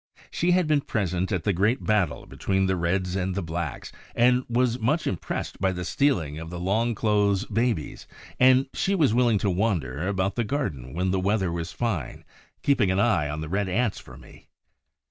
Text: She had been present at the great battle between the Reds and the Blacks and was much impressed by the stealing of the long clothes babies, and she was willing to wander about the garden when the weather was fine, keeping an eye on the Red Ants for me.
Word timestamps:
She 0.31 0.49
had 0.49 0.65
been 0.65 0.81
present 0.81 1.31
at 1.31 1.43
the 1.43 1.53
great 1.53 1.83
battle 1.85 2.25
between 2.25 2.65
the 2.65 2.75
Reds 2.75 3.15
and 3.15 3.35
the 3.35 3.43
Blacks 3.43 3.91
and 4.15 4.43
was 4.49 4.79
much 4.79 5.05
impressed 5.05 5.61
by 5.61 5.71
the 5.71 5.85
stealing 5.85 6.39
of 6.39 6.49
the 6.49 6.59
long 6.59 6.95
clothes 6.95 7.45
babies, 7.45 8.07
and 8.39 8.65
she 8.73 8.95
was 8.95 9.13
willing 9.13 9.37
to 9.37 9.49
wander 9.51 10.07
about 10.07 10.33
the 10.37 10.43
garden 10.43 10.95
when 10.95 11.11
the 11.11 11.19
weather 11.19 11.51
was 11.51 11.71
fine, 11.71 12.25
keeping 12.63 12.89
an 12.89 12.99
eye 12.99 13.29
on 13.29 13.41
the 13.41 13.47
Red 13.47 13.69
Ants 13.69 13.99
for 13.99 14.17
me. 14.17 14.47